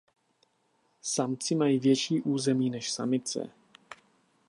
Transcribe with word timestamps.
Samci 1.01 1.55
mají 1.55 1.79
větší 1.79 2.21
území 2.21 2.69
než 2.69 2.91
samice. 2.91 3.49